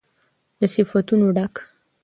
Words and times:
له 0.59 0.67
صفتونو 0.73 1.27
ډک 1.37 1.55